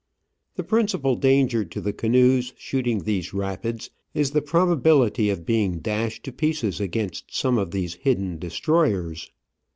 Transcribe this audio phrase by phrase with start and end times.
[0.55, 6.23] The principal danger to the canoes shooting these rapids is the probability of being dashed
[6.23, 9.31] to pieces against some of these hidden destroyers.